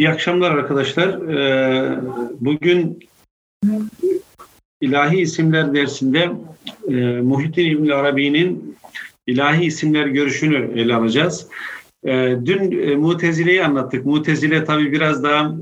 [0.00, 1.08] İyi akşamlar arkadaşlar.
[1.08, 1.98] Ee,
[2.40, 2.98] bugün
[4.80, 6.30] ilahi isimler dersinde
[6.88, 8.76] e, Muhittin İbn Arabi'nin
[9.26, 11.46] ilahi isimler görüşünü ele alacağız.
[12.04, 14.06] E, dün e, Mutezile'yi anlattık.
[14.06, 15.54] Mutezile tabi biraz daha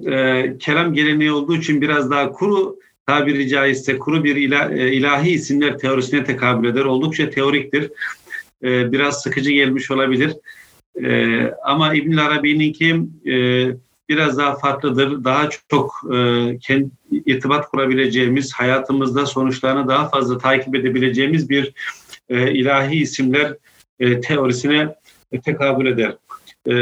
[0.59, 2.77] kelam geleneği olduğu için biraz daha kuru
[3.07, 6.85] tabiri caizse kuru bir ilahi isimler teorisine tekabül eder.
[6.85, 7.91] Oldukça teoriktir.
[8.63, 10.33] biraz sıkıcı gelmiş olabilir.
[11.65, 13.67] ama İbn Arabi'ninki e,
[14.09, 15.25] biraz daha farklıdır.
[15.25, 16.91] Daha çok e, kendi,
[17.27, 21.73] irtibat kurabileceğimiz, hayatımızda sonuçlarını daha fazla takip edebileceğimiz bir
[22.29, 23.55] e, ilahi isimler
[24.01, 24.95] e, teorisine
[25.33, 26.17] e, tekabül eder.
[26.69, 26.75] E,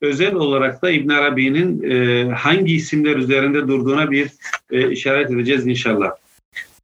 [0.00, 4.30] özel olarak da İbn Arabi'nin e, hangi isimler üzerinde durduğuna bir
[4.70, 6.10] e, işaret edeceğiz inşallah.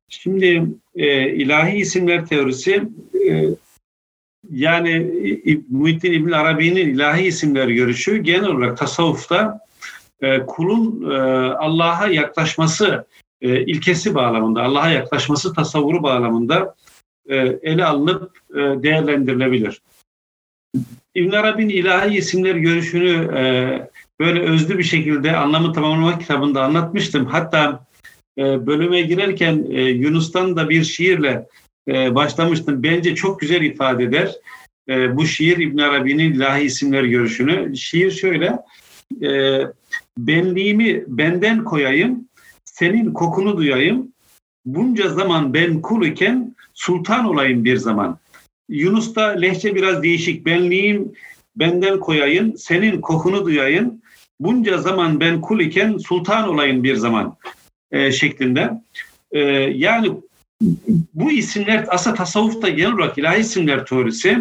[0.08, 2.82] Şimdi e, ilahi isimler teorisi
[3.28, 3.44] e,
[4.50, 5.10] yani
[5.70, 9.60] Muhittin İbn Arabi'nin ilahi isimler görüşü genel olarak tasavvufta
[10.22, 11.14] e, kulun e,
[11.54, 13.06] Allah'a yaklaşması
[13.40, 16.74] e, ilkesi bağlamında, Allah'a yaklaşması tasavvuru bağlamında
[17.62, 19.82] ele alınıp değerlendirilebilir.
[21.14, 23.28] İbn Arabi'nin ilahi isimler görüşünü
[24.20, 27.26] böyle özlü bir şekilde anlamı tamamlamak kitabında anlatmıştım.
[27.26, 27.86] Hatta
[28.38, 29.54] bölüme girerken
[29.88, 31.46] Yunus'tan da bir şiirle
[31.88, 32.82] başlamıştım.
[32.82, 34.32] Bence çok güzel ifade eder.
[34.88, 37.76] Bu şiir İbn Arabi'nin ilahi isimler görüşünü.
[37.76, 38.58] Şiir şöyle,
[39.22, 39.60] e,
[40.18, 42.28] benliğimi benden koyayım,
[42.64, 44.12] senin kokunu duyayım,
[44.64, 48.18] bunca zaman ben kul iken sultan olayım bir zaman.
[48.68, 50.46] Yunus'ta lehçe biraz değişik.
[50.46, 51.12] Benliğim
[51.56, 54.02] benden koyayım, senin kokunu duyayım,
[54.40, 57.36] bunca zaman ben kul iken sultan olayım bir zaman
[57.90, 58.70] e, şeklinde.
[59.32, 59.40] E,
[59.74, 60.10] yani
[61.14, 64.38] bu isimler aslında tasavvufta genel olarak ilahi isimler teorisi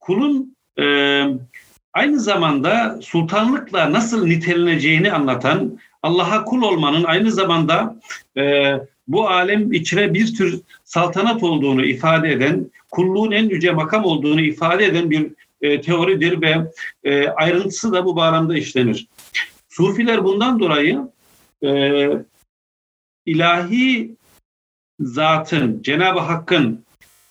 [0.00, 0.84] kulun e,
[1.96, 8.00] aynı zamanda sultanlıkla nasıl niteleneceğini anlatan Allah'a kul olmanın aynı zamanda
[8.36, 8.72] e,
[9.08, 14.84] bu alem içine bir tür saltanat olduğunu ifade eden, kulluğun en yüce makam olduğunu ifade
[14.84, 16.72] eden bir e, teoridir ve
[17.04, 19.06] e, ayrıntısı da bu bağlamda işlenir.
[19.68, 21.00] Sufiler bundan dolayı
[21.64, 21.70] e,
[23.26, 24.14] ilahi
[25.00, 26.86] zatın, Cenab-ı Hakk'ın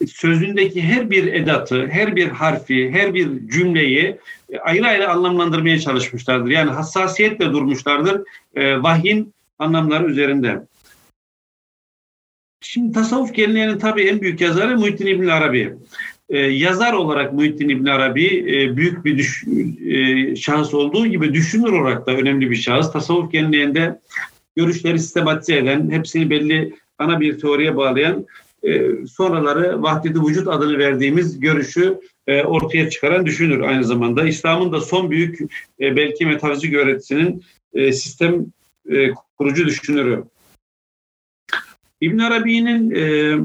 [0.08, 4.18] sözündeki her bir edatı, her bir harfi, her bir cümleyi
[4.62, 6.50] ayrı ayrı anlamlandırmaya çalışmışlardır.
[6.50, 8.22] Yani hassasiyetle durmuşlardır
[8.56, 10.62] e, vahyin anlamları üzerinde.
[12.62, 15.76] Şimdi tasavvuf geleneğinin tabii en büyük yazarı Muhittin İbn Arabi.
[16.30, 19.44] Ee, yazar olarak Muhittin İbn Arabi e, büyük bir düş,
[19.88, 22.92] e, şahıs olduğu gibi düşünür olarak da önemli bir şahıs.
[22.92, 24.00] Tasavvuf geleneğinde
[24.56, 28.26] görüşleri sistematize eden, hepsini belli ana bir teoriye bağlayan
[28.66, 34.28] e, sonraları vahdeti vücut adını verdiğimiz görüşü e, ortaya çıkaran düşünür aynı zamanda.
[34.28, 35.40] İslam'ın da son büyük
[35.80, 37.44] e, belki metafizik öğretisinin
[37.92, 38.46] sistem
[39.38, 40.24] kurucu düşünürü.
[42.02, 43.36] İbn Arabi'nin e,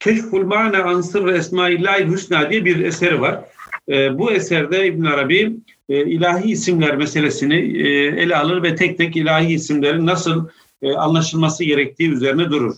[0.00, 3.44] Keşful Mane Ansır ve Esmaillahil Hüsna diye bir eseri var.
[3.88, 5.56] Bu eserde İbn Arabi
[5.88, 7.54] ilahi isimler meselesini
[8.18, 10.48] ele alır ve tek tek ilahi isimlerin nasıl
[10.96, 12.74] anlaşılması gerektiği üzerine durur.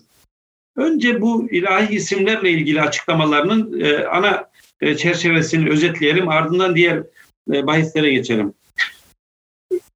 [0.77, 4.51] Önce bu ilahi isimlerle ilgili açıklamalarının e, ana
[4.81, 6.29] e, çerçevesini özetleyelim.
[6.29, 7.03] Ardından diğer
[7.53, 8.55] e, bahislere geçelim.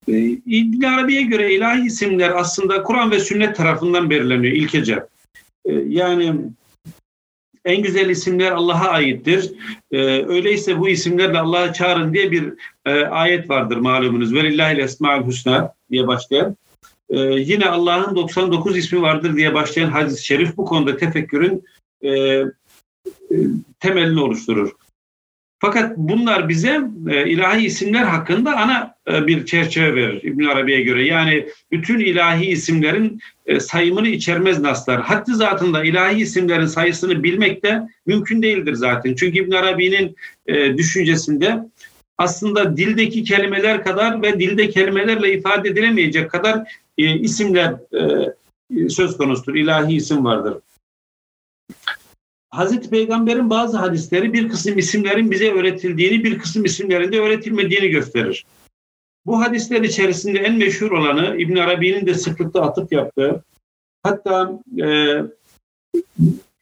[0.08, 5.06] E, İbn Arabi'ye göre ilahi isimler aslında Kur'an ve sünnet tarafından belirleniyor ilkece.
[5.64, 6.34] E, yani
[7.64, 9.52] en güzel isimler Allah'a aittir.
[9.90, 12.52] E, öyleyse bu isimlerle Allah'a çağırın diye bir
[12.84, 14.34] e, ayet vardır malumunuz.
[14.34, 16.56] Velillahil esma'ül husna diye başlayan.
[17.10, 21.64] Ee, yine Allah'ın 99 ismi vardır diye başlayan hadis-i şerif bu konuda tefekkürün
[22.02, 22.44] e, e,
[23.80, 24.72] temelini oluşturur.
[25.58, 31.04] Fakat bunlar bize e, ilahi isimler hakkında ana e, bir çerçeve verir İbn Arabi'ye göre.
[31.04, 35.02] Yani bütün ilahi isimlerin e, sayımını içermez naslar.
[35.02, 39.14] Haddi zatında ilahi isimlerin sayısını bilmek de mümkün değildir zaten.
[39.14, 40.16] Çünkü İbn Arabi'nin
[40.46, 41.58] e, düşüncesinde
[42.18, 49.54] aslında dildeki kelimeler kadar ve dilde kelimelerle ifade edilemeyecek kadar e, isimler e, söz konusudur.
[49.54, 50.58] İlahi isim vardır.
[52.50, 58.46] Hazreti Peygamber'in bazı hadisleri bir kısım isimlerin bize öğretildiğini, bir kısım isimlerin de öğretilmediğini gösterir.
[59.26, 63.44] Bu hadisler içerisinde en meşhur olanı İbn Arabi'nin de sıklıkla atıp yaptığı,
[64.02, 65.16] hatta e,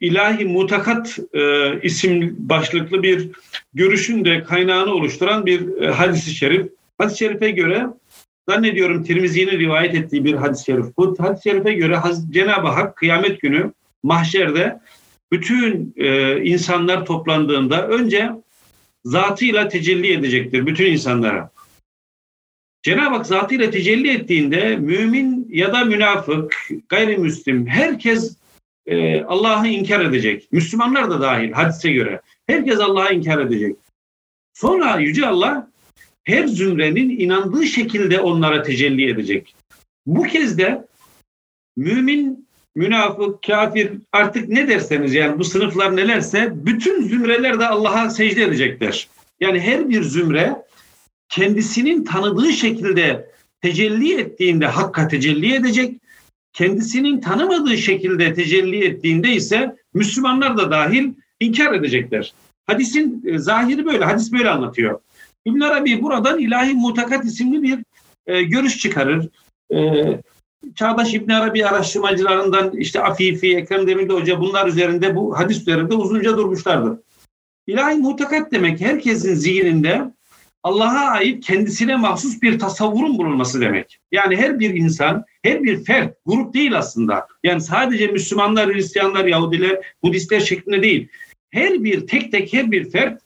[0.01, 1.41] ilahi mutakat e,
[1.83, 3.29] isim başlıklı bir
[3.75, 6.67] görüşün de kaynağını oluşturan bir e, hadis-i şerif.
[6.99, 7.87] Hadis-i şerife göre
[8.49, 10.87] zannediyorum Tirmizi'nin rivayet ettiği bir hadis-i şerif.
[10.97, 11.99] Bu hadis-i şerife göre
[12.31, 14.81] Cenab-ı Hak kıyamet günü mahşerde
[15.33, 18.31] bütün e, insanlar toplandığında önce
[19.05, 21.51] zatıyla tecelli edecektir bütün insanlara.
[22.83, 28.37] Cenab-ı Hak zatıyla tecelli ettiğinde mümin ya da münafık, gayrimüslim herkes
[28.87, 30.49] e, Allah'ı inkar edecek.
[30.53, 32.21] Müslümanlar da dahil hadise göre.
[32.47, 33.77] Herkes Allah'ı inkar edecek.
[34.55, 35.71] Sonra Yüce Allah
[36.25, 39.55] her zümrenin inandığı şekilde onlara tecelli edecek.
[40.07, 40.87] Bu kez de
[41.77, 48.43] mümin, münafık, kafir artık ne derseniz yani bu sınıflar nelerse bütün zümreler de Allah'a secde
[48.43, 49.09] edecekler.
[49.41, 50.57] Yani her bir zümre
[51.29, 53.31] kendisinin tanıdığı şekilde
[53.63, 56.01] tecelli ettiğinde Hakk'a tecelli edecek.
[56.55, 62.35] Kendisinin tanımadığı şekilde tecelli ettiğinde ise Müslümanlar da dahil inkar edecekler.
[62.67, 65.01] Hadisin e, zahiri böyle, hadis böyle anlatıyor.
[65.45, 67.79] İbn Arabi buradan ilahi mutakat isimli bir
[68.27, 69.29] e, görüş çıkarır.
[69.73, 70.05] E,
[70.75, 76.37] Çağdaş İbn Arabi araştırmacılarından işte Afifi, Ekrem Demirli Hoca bunlar üzerinde bu hadis üzerinde uzunca
[76.37, 76.99] durmuşlardır.
[77.67, 80.13] İlahi mutakat demek herkesin zihninde
[80.65, 83.99] Allah'a ait kendisine mahsus bir tasavvurun bulunması demek.
[84.13, 87.29] Yani her bir insan, her bir fert, grup değil aslında.
[87.43, 91.09] Yani sadece Müslümanlar, Hristiyanlar, Yahudiler, Budistler şeklinde değil.
[91.51, 93.23] Her bir tek tek her bir fert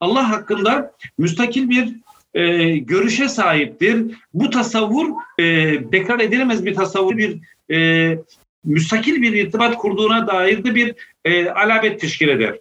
[0.00, 1.94] Allah hakkında müstakil bir
[2.34, 4.14] e, görüşe sahiptir.
[4.34, 5.10] Bu tasavvur
[5.40, 5.44] e,
[5.92, 7.38] bekar edilemez bir tasavvur, bir
[7.74, 8.18] e,
[8.64, 10.94] müstakil bir irtibat kurduğuna dair de bir
[11.24, 12.58] e, alamet teşkil eder.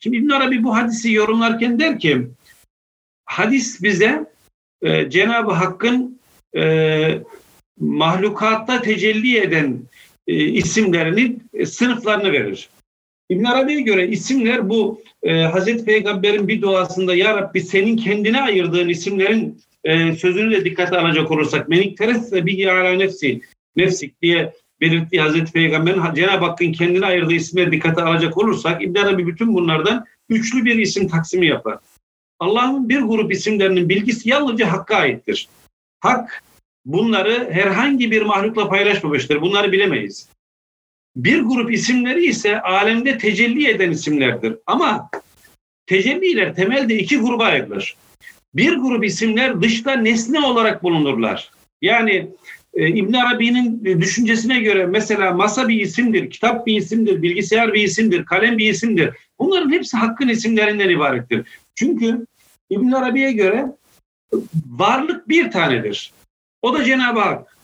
[0.00, 2.26] Şimdi İbn Arabi bu hadisi yorumlarken der ki
[3.26, 4.26] hadis bize
[4.82, 6.20] e, Cenab-ı Hakk'ın
[6.56, 7.18] e,
[7.80, 9.80] mahlukatta tecelli eden
[10.26, 12.68] e, isimlerini, e, sınıflarını verir.
[13.28, 18.88] İbn Arabi'ye göre isimler bu e, Hazreti Peygamber'in bir duasında Ya Rabbi senin kendine ayırdığın
[18.88, 23.40] isimlerin e, sözünü de dikkate alacak olursak menik teresse bihi ala nefsi
[23.76, 29.26] nefsik diye belirttiği Hazreti Peygamber'in Cenab-ı Hakk'ın kendine ayırdığı isimleri dikkate alacak olursak İbn Arabi
[29.26, 31.78] bütün bunlardan üçlü bir isim taksimi yapar.
[32.38, 35.48] Allah'ın bir grup isimlerinin bilgisi yalnızca Hakk'a aittir.
[36.00, 36.42] Hak
[36.84, 39.40] bunları herhangi bir mahlukla paylaşmamıştır.
[39.40, 40.28] Bunları bilemeyiz.
[41.16, 44.56] Bir grup isimleri ise alemde tecelli eden isimlerdir.
[44.66, 45.10] Ama
[45.86, 47.96] tecelliler temelde iki gruba ayrılır.
[48.54, 51.50] Bir grup isimler dışta nesne olarak bulunurlar.
[51.82, 52.28] Yani
[52.74, 58.24] e, İbn Arabi'nin düşüncesine göre mesela masa bir isimdir, kitap bir isimdir, bilgisayar bir isimdir,
[58.24, 59.10] kalem bir isimdir.
[59.38, 61.46] Bunların hepsi hakkın isimlerinden ibarettir.
[61.76, 62.26] Çünkü
[62.70, 63.66] İbn Arabi'ye göre
[64.66, 66.12] varlık bir tanedir.
[66.62, 67.56] O da Cenab-ı Hak.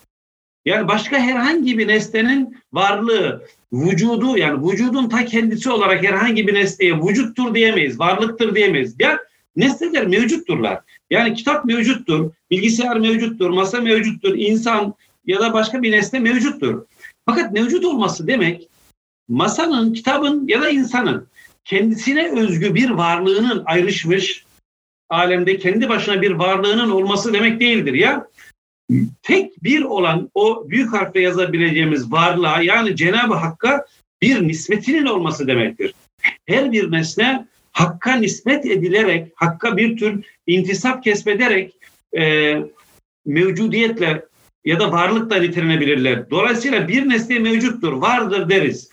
[0.65, 7.03] Yani başka herhangi bir nesnenin varlığı, vücudu yani vücudun ta kendisi olarak herhangi bir nesneye
[7.03, 8.95] vücuttur diyemeyiz, varlıktır diyemeyiz.
[8.99, 9.19] Ya
[9.57, 10.81] nesneler mevcutturlar.
[11.11, 14.95] Yani kitap mevcuttur, bilgisayar mevcuttur, masa mevcuttur, insan
[15.27, 16.87] ya da başka bir nesne mevcuttur.
[17.27, 18.69] Fakat mevcut olması demek
[19.29, 21.29] masanın, kitabın ya da insanın
[21.65, 24.45] kendisine özgü bir varlığının ayrışmış,
[25.09, 28.29] alemde kendi başına bir varlığının olması demek değildir ya.
[29.23, 33.87] Tek bir olan o büyük harfle yazabileceğimiz varlığa yani Cenab-ı Hakk'a
[34.23, 35.95] bir nispetinin olması demektir.
[36.47, 41.75] Her bir nesne Hakk'a nispet edilerek, Hakk'a bir tür intisap kesmederek
[42.17, 42.57] e,
[43.27, 44.25] mevcudiyetle
[44.65, 46.31] ya da varlıkla nitelenebilirler.
[46.31, 48.92] Dolayısıyla bir nesne mevcuttur, vardır deriz.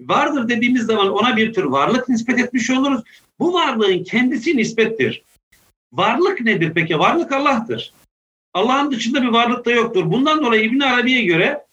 [0.00, 3.02] Vardır dediğimiz zaman ona bir tür varlık nispet etmiş oluruz.
[3.38, 5.22] Bu varlığın kendisi nispettir.
[5.92, 6.98] Varlık nedir peki?
[6.98, 7.92] Varlık Allah'tır.
[8.54, 10.10] Allah'ın dışında bir varlık da yoktur.
[10.10, 11.64] Bundan dolayı İbn Arabi'ye göre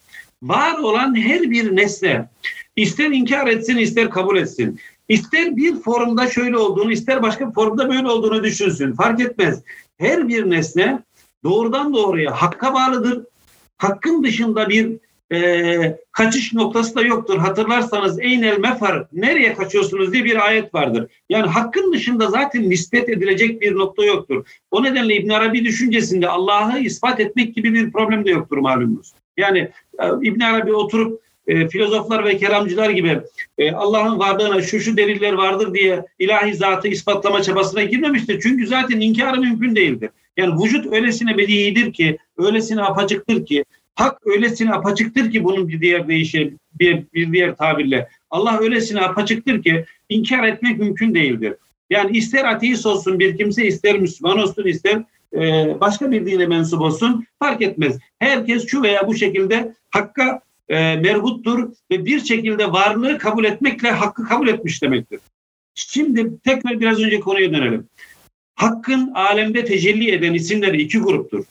[0.43, 2.29] var olan her bir nesne
[2.75, 4.79] ister inkar etsin ister kabul etsin.
[5.09, 8.93] İster bir formda şöyle olduğunu ister başka bir formda böyle olduğunu düşünsün.
[8.93, 9.61] Fark etmez.
[9.97, 10.99] Her bir nesne
[11.43, 13.25] doğrudan doğruya hakka bağlıdır.
[13.77, 14.97] Hakkın dışında bir
[15.31, 17.37] e, kaçış noktası da yoktur.
[17.37, 21.07] Hatırlarsanız eynel mefar nereye kaçıyorsunuz diye bir ayet vardır.
[21.29, 24.45] Yani hakkın dışında zaten nispet edilecek bir nokta yoktur.
[24.71, 29.13] O nedenle İbn Arabi düşüncesinde Allah'ı ispat etmek gibi bir problem de yoktur malumunuz.
[29.37, 29.59] Yani
[29.99, 33.21] e, İbn Arabi oturup e, filozoflar ve keramcılar gibi
[33.57, 38.39] e, Allah'ın varlığına şu şu deliller vardır diye ilahi zatı ispatlama çabasına girmemiştir.
[38.41, 40.09] Çünkü zaten inkarı mümkün değildir.
[40.37, 46.07] Yani vücut öylesine bedihidir ki, öylesine apaçıktır ki, Hak öylesine apaçıktır ki bunun bir diğer
[46.07, 48.09] deyişi, bir, bir diğer tabirle.
[48.29, 51.55] Allah öylesine apaçıktır ki inkar etmek mümkün değildir.
[51.89, 55.39] Yani ister ateist olsun bir kimse, ister Müslüman olsun, ister e,
[55.79, 57.97] başka bir dine mensup olsun fark etmez.
[58.19, 64.25] Herkes şu veya bu şekilde hakka e, merhuttur ve bir şekilde varlığı kabul etmekle hakkı
[64.25, 65.19] kabul etmiş demektir.
[65.75, 67.87] Şimdi tekrar biraz önce konuya dönelim.
[68.55, 71.45] Hakkın alemde tecelli eden isimleri iki gruptur.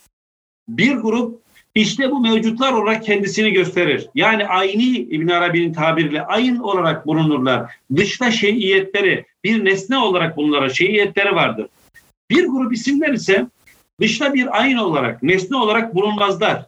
[0.68, 1.40] Bir grup
[1.75, 4.09] işte bu mevcutlar olarak kendisini gösterir.
[4.15, 7.73] Yani ayni İbn Arabi'nin tabiriyle ayın olarak bulunurlar.
[7.97, 11.67] Dışta şeyiyetleri, bir nesne olarak bunlara şeyiyetleri vardır.
[12.31, 13.47] Bir grup isimler ise
[14.00, 16.67] dışta bir ayın olarak, nesne olarak bulunmazlar.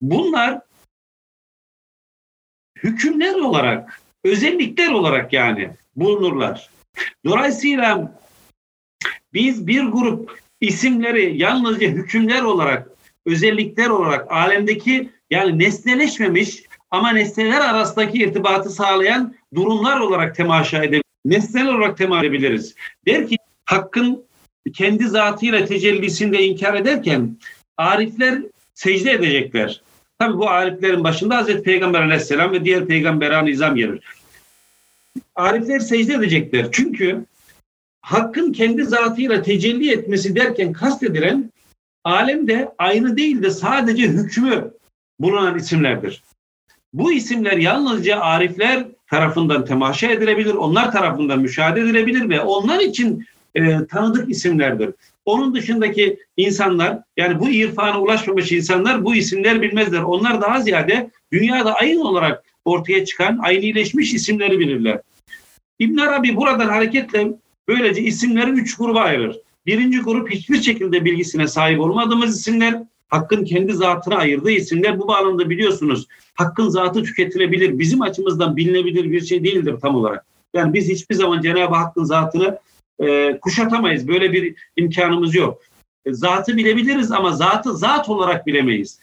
[0.00, 0.60] Bunlar
[2.82, 6.70] hükümler olarak, özellikler olarak yani bulunurlar.
[7.24, 8.20] Dolayısıyla
[9.32, 12.89] biz bir grup isimleri yalnızca hükümler olarak,
[13.26, 21.02] özellikler olarak alemdeki yani nesneleşmemiş ama nesneler arasındaki irtibatı sağlayan durumlar olarak temaşa edebiliriz.
[21.24, 22.74] Nesnel olarak temaşa edebiliriz.
[23.06, 24.24] Der ki hakkın
[24.74, 27.36] kendi zatıyla tecellisinde inkar ederken
[27.76, 28.42] arifler
[28.74, 29.82] secde edecekler.
[30.18, 34.00] Tabi bu ariflerin başında Hazreti Peygamber aleyhisselam ve diğer peygambera nizam gelir.
[35.34, 36.66] Arifler secde edecekler.
[36.72, 37.24] Çünkü
[38.00, 41.50] hakkın kendi zatıyla tecelli etmesi derken kastedilen
[42.04, 44.70] alemde aynı değil de sadece hükmü
[45.20, 46.22] bulunan isimlerdir.
[46.92, 53.86] Bu isimler yalnızca arifler tarafından temaşa edilebilir, onlar tarafından müşahede edilebilir ve onlar için e,
[53.86, 54.90] tanıdık isimlerdir.
[55.24, 60.00] Onun dışındaki insanlar yani bu irfana ulaşmamış insanlar bu isimler bilmezler.
[60.00, 65.00] Onlar daha ziyade dünyada ayın olarak ortaya çıkan aynileşmiş isimleri bilirler.
[65.78, 67.28] İbn Arabi buradan hareketle
[67.68, 69.36] böylece isimleri üç gruba ayırır.
[69.66, 74.98] Birinci grup hiçbir şekilde bilgisine sahip olmadığımız isimler, Hakk'ın kendi zatına ayırdığı isimler.
[74.98, 80.26] Bu bağlamda biliyorsunuz Hakk'ın zatı tüketilebilir, bizim açımızdan bilinebilir bir şey değildir tam olarak.
[80.54, 82.58] Yani biz hiçbir zaman Cenab-ı Hakk'ın zatını
[83.00, 84.08] e, kuşatamayız.
[84.08, 85.62] Böyle bir imkanımız yok.
[86.04, 89.00] E, zatı bilebiliriz ama zatı zat olarak bilemeyiz.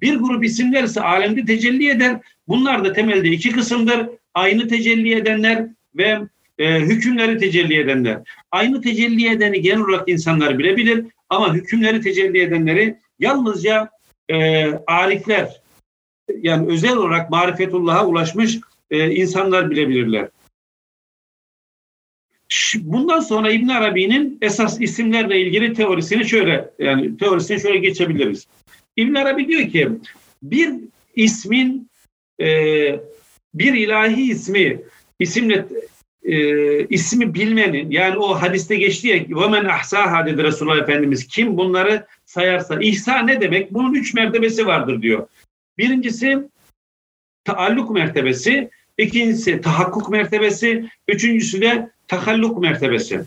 [0.00, 2.20] Bir grup isimler ise alemde tecelli eder.
[2.48, 4.08] Bunlar da temelde iki kısımdır.
[4.34, 6.20] Aynı tecelli edenler ve
[6.60, 8.18] e, hükümleri tecelli edenler.
[8.50, 13.90] Aynı tecelli edeni genel olarak insanlar bilebilir ama hükümleri tecelli edenleri yalnızca
[14.28, 15.60] e, arifler
[16.42, 18.58] yani özel olarak marifetullah'a ulaşmış
[18.90, 20.28] e, insanlar bilebilirler.
[22.78, 28.46] Bundan sonra İbn Arabi'nin esas isimlerle ilgili teorisini şöyle yani teorisini şöyle geçebiliriz.
[28.96, 29.88] İbn Arabi diyor ki
[30.42, 30.74] bir
[31.16, 31.90] ismin
[32.40, 32.46] e,
[33.54, 34.80] bir ilahi ismi
[35.18, 35.66] isimle
[36.23, 42.05] e, ismi bilmenin yani o hadiste geçti ya وَمَنْ ahsaha dedi Resulullah Efendimiz kim bunları
[42.25, 43.73] sayarsa ihsa ne demek?
[43.73, 45.27] Bunun üç mertebesi vardır diyor.
[45.77, 46.39] Birincisi
[47.43, 53.21] taalluk mertebesi, ikincisi tahakkuk mertebesi, üçüncüsü de tahalluk mertebesi.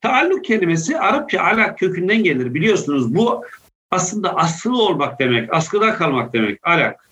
[0.00, 3.14] Taalluk kelimesi Arapça alak kökünden gelir biliyorsunuz.
[3.14, 3.44] Bu
[3.90, 7.09] aslında asılı olmak demek, askıda kalmak demek, alak.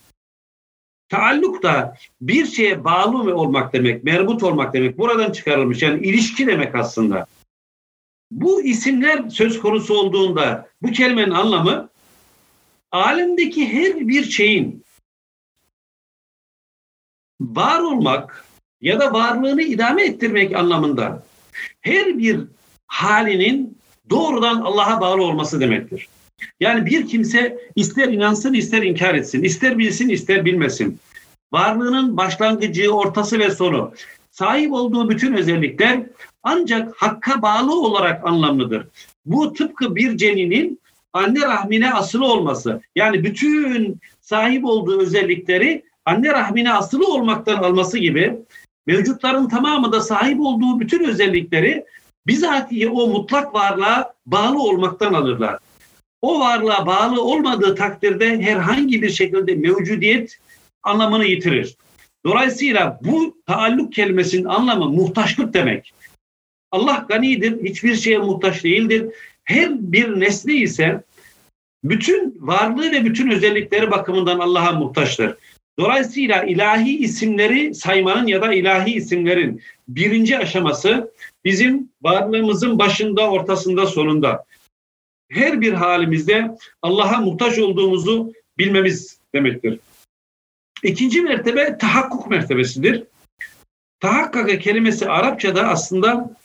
[1.09, 4.97] Taalluk da bir şeye bağlı olmak demek, merbut olmak demek.
[4.97, 7.25] Buradan çıkarılmış yani ilişki demek aslında.
[8.31, 11.89] Bu isimler söz konusu olduğunda bu kelimenin anlamı
[12.91, 14.83] alemdeki her bir şeyin
[17.41, 18.45] var olmak
[18.81, 21.23] ya da varlığını idame ettirmek anlamında
[21.81, 22.39] her bir
[22.87, 23.77] halinin
[24.09, 26.07] doğrudan Allah'a bağlı olması demektir.
[26.59, 30.99] Yani bir kimse ister inansın ister inkar etsin, ister bilsin ister bilmesin.
[31.51, 33.93] Varlığının başlangıcı, ortası ve sonu
[34.31, 36.03] sahip olduğu bütün özellikler
[36.43, 38.87] ancak hakka bağlı olarak anlamlıdır.
[39.25, 40.79] Bu tıpkı bir ceninin
[41.13, 42.81] anne rahmine asılı olması.
[42.95, 48.37] Yani bütün sahip olduğu özellikleri anne rahmine asılı olmaktan alması gibi
[48.87, 51.85] mevcutların tamamı da sahip olduğu bütün özellikleri
[52.27, 55.57] bizatihi o mutlak varlığa bağlı olmaktan alırlar.
[56.21, 60.39] O varlığa bağlı olmadığı takdirde herhangi bir şekilde mevcudiyet
[60.83, 61.75] anlamını yitirir.
[62.25, 65.93] Dolayısıyla bu taalluk kelimesinin anlamı muhtaçlık demek.
[66.71, 69.05] Allah ganidir, hiçbir şeye muhtaç değildir.
[69.43, 71.03] Her bir nesne ise
[71.83, 75.35] bütün varlığı ve bütün özellikleri bakımından Allah'a muhtaçtır.
[75.79, 81.11] Dolayısıyla ilahi isimleri saymanın ya da ilahi isimlerin birinci aşaması
[81.45, 84.45] bizim varlığımızın başında, ortasında, sonunda.
[85.29, 89.79] Her bir halimizde Allah'a muhtaç olduğumuzu bilmemiz demektir.
[90.83, 93.03] İkinci mertebe tahakkuk mertebesidir.
[93.99, 96.35] Tahakkaka kelimesi Arapçada aslında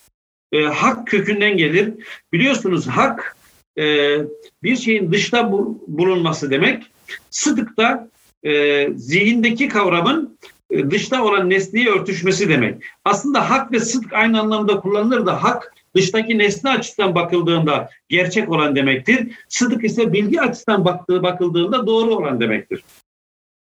[0.52, 1.94] e, hak kökünden gelir.
[2.32, 3.36] Biliyorsunuz hak
[3.78, 4.16] e,
[4.62, 5.52] bir şeyin dışta
[5.86, 6.90] bulunması demek.
[7.30, 8.08] Sıdık da
[8.42, 10.38] e, zihindeki kavramın
[10.70, 12.82] e, dışta olan nesneyi örtüşmesi demek.
[13.04, 18.76] Aslında hak ve sıdk aynı anlamda kullanılır da hak dıştaki nesne açısından bakıldığında gerçek olan
[18.76, 19.28] demektir.
[19.48, 22.84] Sıdık ise bilgi açısından baktığı, bakıldığında doğru olan demektir.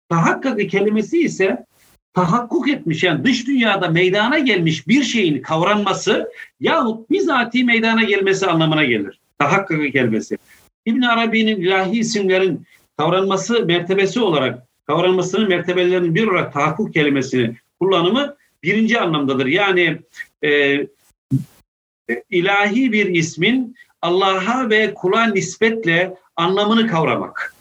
[0.09, 1.65] Tahakkakı kelimesi ise
[2.15, 8.85] tahakkuk etmiş yani dış dünyada meydana gelmiş bir şeyin kavranması yahut bizatihi meydana gelmesi anlamına
[8.85, 9.21] gelir.
[9.39, 10.39] Tahakkakı kelimesi.
[10.87, 19.01] İbn Arabi'nin ilahi isimlerin kavranması mertebesi olarak kavranmasının mertebelerinin bir olarak tahakkuk kelimesini kullanımı birinci
[19.01, 19.47] anlamdadır.
[19.47, 19.99] Yani
[20.45, 20.81] e,
[22.31, 27.55] ilahi bir ismin Allah'a ve kula nispetle anlamını kavramak.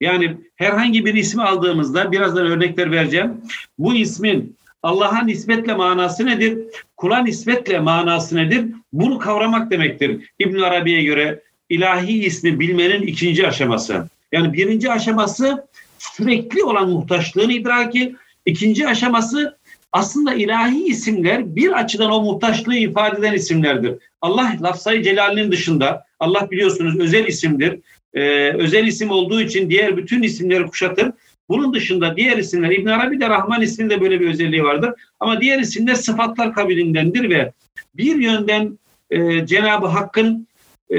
[0.00, 3.40] Yani herhangi bir ismi aldığımızda birazdan örnekler vereceğim.
[3.78, 6.58] Bu ismin Allah'a nispetle manası nedir?
[6.96, 8.66] Kula nispetle manası nedir?
[8.92, 10.30] Bunu kavramak demektir.
[10.38, 14.08] İbn Arabi'ye göre ilahi ismi bilmenin ikinci aşaması.
[14.32, 15.66] Yani birinci aşaması
[15.98, 18.16] sürekli olan muhtaçlığın idraki.
[18.46, 19.58] İkinci aşaması
[19.92, 23.94] aslında ilahi isimler bir açıdan o muhtaçlığı ifade eden isimlerdir.
[24.20, 27.80] Allah lafzayı celalinin dışında, Allah biliyorsunuz özel isimdir.
[28.14, 31.12] Ee, özel isim olduğu için diğer bütün isimleri kuşatır.
[31.48, 34.92] Bunun dışında diğer isimler, İbn Arabi de Rahman isminde böyle bir özelliği vardır.
[35.20, 37.52] Ama diğer isimler sıfatlar kabilindendir ve
[37.94, 38.78] bir yönden
[39.10, 40.48] e, Cenab-ı Hakk'ın
[40.94, 40.98] e,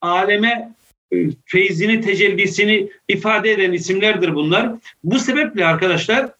[0.00, 0.72] aleme
[1.12, 4.72] e, feyzini, tecellisini ifade eden isimlerdir bunlar.
[5.04, 6.30] Bu sebeple arkadaşlar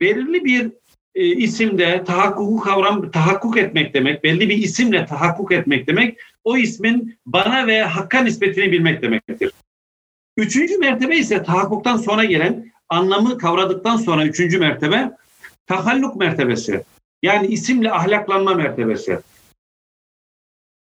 [0.00, 0.70] belirli bir
[1.14, 7.18] e, isimde tahakkuku kavram tahakkuk etmek demek, belli bir isimle tahakkuk etmek demek, o ismin
[7.26, 9.52] bana ve hakka nispetini bilmek demektir.
[10.36, 15.10] Üçüncü mertebe ise tahakkuktan sonra gelen anlamı kavradıktan sonra üçüncü mertebe
[15.66, 16.84] tahalluk mertebesi.
[17.22, 19.18] Yani isimle ahlaklanma mertebesi.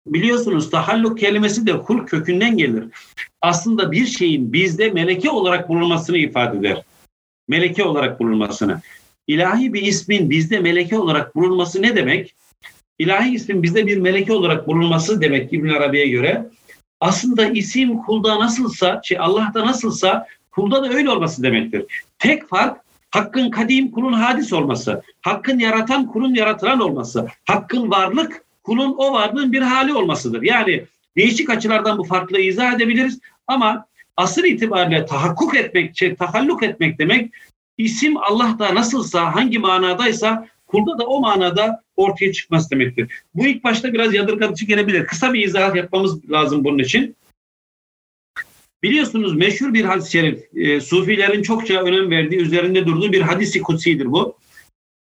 [0.07, 2.83] Biliyorsunuz tahalluk kelimesi de hul kökünden gelir.
[3.41, 6.83] Aslında bir şeyin bizde meleke olarak bulunmasını ifade eder.
[7.47, 8.81] Meleke olarak bulunmasını.
[9.27, 12.35] İlahi bir ismin bizde meleke olarak bulunması ne demek?
[12.99, 16.45] İlahi ismin bizde bir meleke olarak bulunması demek İbn Arabi'ye göre.
[16.99, 21.85] Aslında isim kulda nasılsa, şey Allah'ta nasılsa kulda da öyle olması demektir.
[22.19, 22.83] Tek fark
[23.13, 29.51] Hakkın kadim kulun hadis olması, hakkın yaratan kulun yaratılan olması, hakkın varlık kulun o varlığın
[29.51, 30.41] bir hali olmasıdır.
[30.41, 30.83] Yani
[31.17, 33.85] değişik açılardan bu farklı izah edebiliriz ama
[34.17, 37.33] asıl itibariyle tahakkuk etmek, şey, tahalluk etmek demek
[37.77, 43.11] isim Allah'ta nasılsa, hangi manadaysa kulda da o manada ortaya çıkması demektir.
[43.35, 45.05] Bu ilk başta biraz yadırgatıcı gelebilir.
[45.05, 47.15] Kısa bir izah yapmamız lazım bunun için.
[48.83, 54.11] Biliyorsunuz meşhur bir hadis-i şerif, e, Sufilerin çokça önem verdiği, üzerinde durduğu bir hadisi kutsidir
[54.11, 54.37] bu.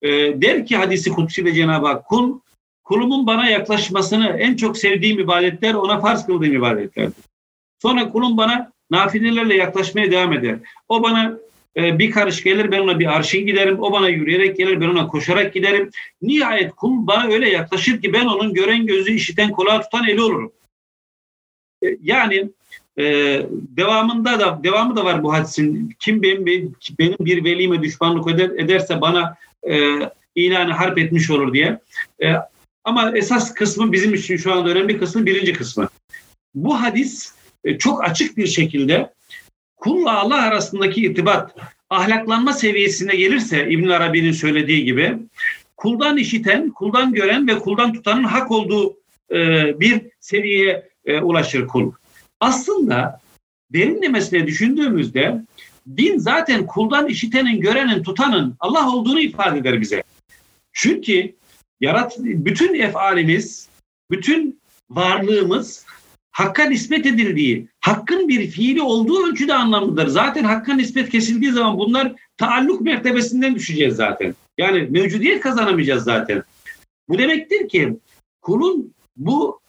[0.01, 0.09] E,
[0.41, 2.39] der ki hadisi kutsi ve Cenab-ı Hak, kul
[2.83, 7.23] kulumun bana yaklaşmasını en çok sevdiğim ibadetler ona farz kıldığım ibadetlerdir.
[7.81, 10.59] Sonra kulum bana nafilelerle yaklaşmaya devam eder.
[10.89, 11.37] O bana
[11.77, 13.79] e, bir karış gelir ben ona bir arşın giderim.
[13.79, 15.89] O bana yürüyerek gelir ben ona koşarak giderim.
[16.21, 20.51] Nihayet kul bana öyle yaklaşır ki ben onun gören gözü işiten kulağı tutan eli olurum.
[21.83, 22.49] E, yani
[22.97, 23.03] e,
[23.51, 25.95] devamında da devamı da var bu hadisin.
[25.99, 26.45] Kim benim,
[26.99, 29.35] benim bir velime düşmanlık eder, ederse bana
[29.69, 29.99] e,
[30.35, 31.79] ilanı harp etmiş olur diye.
[32.23, 32.33] E,
[32.83, 35.89] ama esas kısmı bizim için şu anda önemli kısmı birinci kısmı.
[36.55, 37.33] Bu hadis
[37.65, 39.13] e, çok açık bir şekilde
[39.77, 41.55] kulla Allah arasındaki irtibat
[41.89, 45.17] ahlaklanma seviyesine gelirse İbn Arabi'nin söylediği gibi
[45.77, 48.97] kuldan işiten, kuldan gören ve kuldan tutanın hak olduğu
[49.31, 49.39] e,
[49.79, 51.91] bir seviyeye e, ulaşır kul.
[52.39, 53.21] Aslında
[53.73, 55.41] derinlemesine düşündüğümüzde
[55.97, 60.03] din zaten kuldan işitenin, görenin, tutanın Allah olduğunu ifade eder bize.
[60.73, 61.35] Çünkü
[61.81, 63.69] yarat bütün efalimiz,
[64.11, 65.85] bütün varlığımız
[66.35, 70.07] Hakka nispet edildiği, hakkın bir fiili olduğu ölçüde anlamlıdır.
[70.07, 74.35] Zaten hakka nispet kesildiği zaman bunlar taalluk mertebesinden düşeceğiz zaten.
[74.57, 76.43] Yani mevcudiyet kazanamayacağız zaten.
[77.09, 77.97] Bu demektir ki
[78.41, 79.59] kulun bu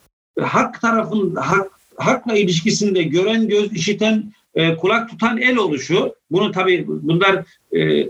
[0.40, 6.85] hak tarafın hak, hakla ilişkisinde gören göz, işiten, e, kulak tutan el oluşu, bunu tabii
[6.88, 7.44] bunlar
[7.76, 8.09] e,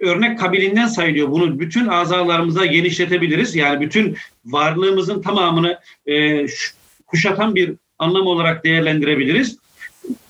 [0.00, 1.30] örnek kabilinden sayılıyor.
[1.30, 3.56] Bunu bütün azalarımıza genişletebiliriz.
[3.56, 6.46] Yani bütün varlığımızın tamamını e,
[7.06, 9.58] kuşatan bir anlam olarak değerlendirebiliriz.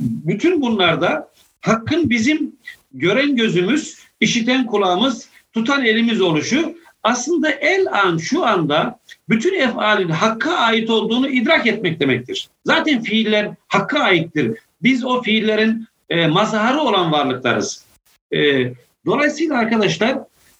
[0.01, 1.29] Bütün bunlarda
[1.61, 2.53] hakkın bizim
[2.93, 10.55] gören gözümüz, işiten kulağımız, tutan elimiz oluşu aslında el an şu anda bütün efalin hakka
[10.55, 12.49] ait olduğunu idrak etmek demektir.
[12.65, 14.59] Zaten fiiller hakka aittir.
[14.83, 17.85] Biz o fiillerin e, mazharı olan varlıklarız.
[18.33, 18.73] E,
[19.07, 20.19] dolayısıyla arkadaşlar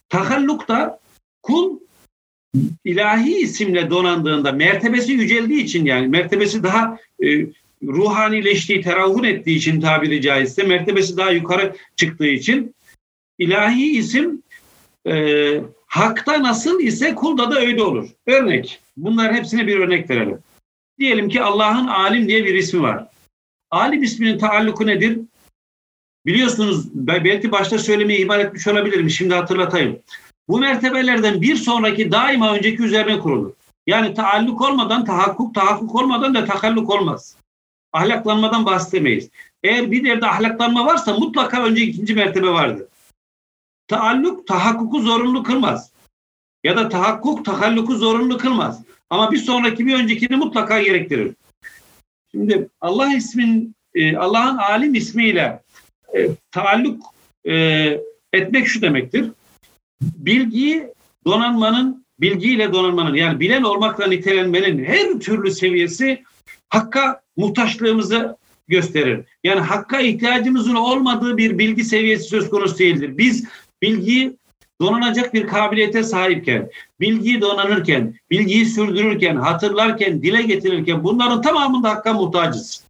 [0.09, 0.99] tahallukta
[1.43, 1.79] kul
[2.85, 7.47] ilahi isimle donandığında mertebesi yüceldiği için yani mertebesi daha e,
[7.83, 12.75] ruhanileştiği, teravvun ettiği için tabiri caizse mertebesi daha yukarı çıktığı için
[13.39, 14.43] ilahi isim
[15.07, 18.09] e, hakta nasıl ise kulda da öyle olur.
[18.27, 18.81] Örnek.
[18.97, 20.39] Bunların hepsine bir örnek verelim.
[20.99, 23.07] Diyelim ki Allah'ın alim diye bir ismi var.
[23.71, 25.19] Alim isminin taalluku nedir?
[26.27, 29.11] Biliyorsunuz belki başta söylemeyi ihmal etmiş olabilirim.
[29.11, 29.99] Şimdi hatırlatayım.
[30.49, 33.53] Bu mertebelerden bir sonraki daima önceki üzerine kurulur.
[33.87, 37.37] Yani taalluk olmadan tahakkuk, tahakkuk olmadan da takalluk olmaz.
[37.93, 39.31] Ahlaklanmadan bahsedemeyiz.
[39.63, 42.87] Eğer bir yerde ahlaklanma varsa mutlaka önce ikinci mertebe vardır.
[43.89, 45.93] Taalluk tahakkuku zorunlu kılmaz.
[46.65, 48.83] Ya da tahakkuk tahalluku zorunlu kılmaz.
[49.11, 51.35] Ama bir sonraki bir öncekini mutlaka gerektirir.
[52.31, 55.63] Şimdi Allah ismin e, Allah'ın alim ismiyle
[56.17, 57.03] e, taalluk
[57.47, 57.55] e,
[58.33, 59.31] etmek şu demektir.
[60.03, 60.89] Bilgiyi
[61.27, 66.23] donanmanın, bilgiyle donanmanın yani bilen olmakla nitelenmenin her türlü seviyesi
[66.69, 68.37] hakka muhtaçlığımızı
[68.69, 69.25] gösterir.
[69.45, 73.19] Yani hakka ihtiyacımızın olmadığı bir bilgi seviyesi söz konusu değildir.
[73.19, 73.45] Biz
[73.83, 74.37] bilgiyi
[74.81, 82.85] donanacak bir kabiliyete sahipken, bilgiyi donanırken, bilgiyi sürdürürken, hatırlarken, dile getirirken bunların tamamında hakka muhtacız.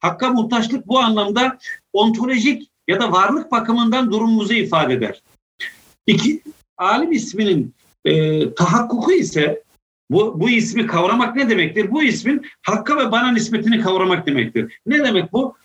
[0.00, 1.58] Hakka muhtaçlık bu anlamda
[1.92, 5.22] ontolojik ya da varlık bakımından durumumuzu ifade eder.
[6.06, 6.42] İki,
[6.76, 9.62] alim isminin e, tahakkuku ise
[10.10, 11.90] bu, bu ismi kavramak ne demektir?
[11.90, 14.80] Bu ismin hakka ve bana nispetini kavramak demektir.
[14.86, 15.56] Ne demek bu?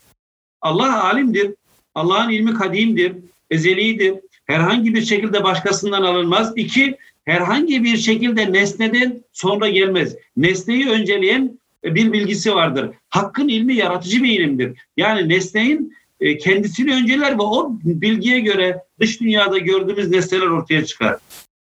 [0.62, 1.54] Allah alimdir.
[1.96, 3.14] Allah'ın ilmi kadimdir,
[3.50, 4.16] ezelidir.
[4.46, 6.54] Herhangi bir şekilde başkasından alınmaz.
[6.56, 10.16] İki, herhangi bir şekilde nesneden sonra gelmez.
[10.38, 12.90] Nesneyi önceleyen bir bilgisi vardır.
[13.10, 14.80] Hakkın ilmi yaratıcı bir ilimdir.
[14.98, 21.18] Yani nesneyin e, kendisini önceler ve o bilgiye göre dış dünyada gördüğümüz nesneler ortaya çıkar.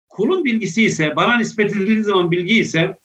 [0.10, 2.98] Kulun bilgisi ise, bana nispet edildiği zaman bilgi ise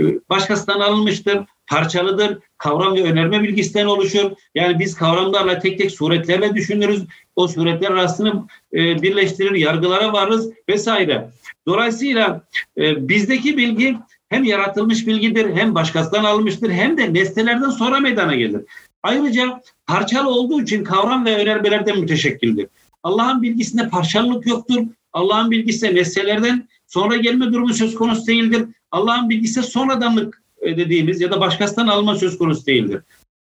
[0.00, 4.30] e, başkasından alınmıştır, parçalıdır, kavram ve önerme bilgisinden oluşur.
[4.54, 7.04] Yani biz kavramlarla tek tek suretlerle düşünürüz.
[7.36, 11.30] O suretler arasını e, birleştirir, yargılara varırız vesaire.
[11.66, 12.44] Dolayısıyla
[12.78, 13.96] bizdeki bilgi
[14.28, 18.60] hem yaratılmış bilgidir, hem başkasından alınmıştır, hem de nesnelerden sonra meydana gelir.
[19.04, 22.66] Ayrıca parçalı olduğu için kavram ve önermelerden müteşekkildir.
[23.02, 24.82] Allah'ın bilgisinde parçalılık yoktur.
[25.12, 28.66] Allah'ın bilgisi nesnelerden sonra gelme durumu söz konusu değildir.
[28.90, 33.02] Allah'ın bilgisi sonradanlık e, dediğimiz ya da başkasından alma söz konusu değildir.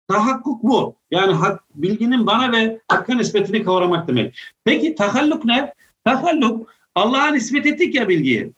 [0.09, 0.97] Tahakkuk bu.
[1.11, 4.38] Yani hak, bilginin bana ve hakka nispetini kavramak demek.
[4.64, 5.73] Peki tahalluk ne?
[6.05, 8.53] Tahalluk Allah'a nispet ettik ya bilgiyi.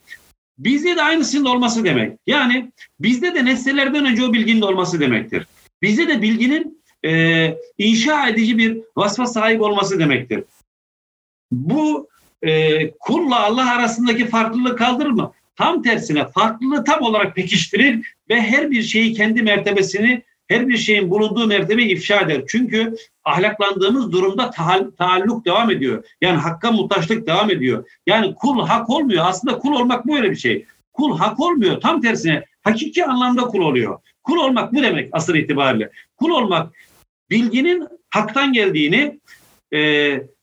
[0.59, 2.19] Bizde de aynısının olması demek.
[2.27, 5.47] Yani bizde de nesnelerden önce o bilginin olması demektir.
[5.83, 10.45] Bizde de bilginin e, inşa edici bir vasfa sahip olması demektir.
[11.53, 12.09] Bu
[12.43, 15.33] e, kulla Allah arasındaki farklılığı kaldırır mı?
[15.57, 21.11] Tam tersine farklılığı tam olarak pekiştirir ve her bir şeyi kendi mertebesini, her bir şeyin
[21.11, 22.43] bulunduğu mertebe ifşa eder.
[22.49, 24.51] Çünkü ahlaklandığımız durumda
[24.99, 26.05] taalluk devam ediyor.
[26.21, 27.85] Yani hakka muhtaçlık devam ediyor.
[28.07, 29.25] Yani kul hak olmuyor.
[29.27, 30.67] Aslında kul olmak böyle bir şey.
[30.93, 31.81] Kul hak olmuyor.
[31.81, 33.99] Tam tersine hakiki anlamda kul oluyor.
[34.23, 35.91] Kul olmak bu demek asıl itibariyle.
[36.17, 36.73] Kul olmak
[37.31, 39.21] bilginin haktan geldiğini,
[39.75, 39.79] e,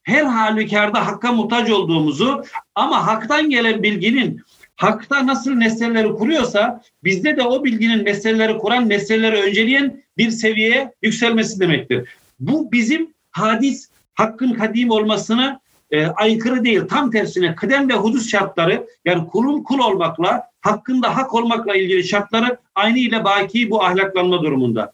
[0.04, 2.44] her halükarda hakka muhtaç olduğumuzu
[2.76, 4.42] ama haktan gelen bilginin
[4.76, 11.60] hakta nasıl nesneleri kuruyorsa bizde de o bilginin nesneleri kuran, nesneleri önceleyen bir seviyeye yükselmesi
[11.60, 12.10] demektir.
[12.40, 15.60] Bu bizim hadis hakkın kadim olmasına
[15.92, 16.82] e, aykırı değil.
[16.90, 22.58] Tam tersine kıdem ve hudus şartları yani kulun kul olmakla hakkında hak olmakla ilgili şartları
[22.76, 24.92] aynı ile baki bu ahlaklanma durumunda.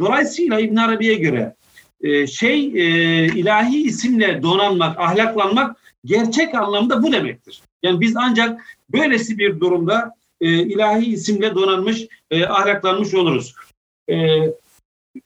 [0.00, 1.54] Dolayısıyla İbn Arabi'ye göre
[2.00, 7.62] e, şey e, ilahi isimle donanmak, ahlaklanmak gerçek anlamda bu demektir.
[7.82, 12.06] Yani biz ancak böylesi bir durumda e, ilahi isimle donanmış,
[12.48, 13.54] ahlaklanmış oluruz.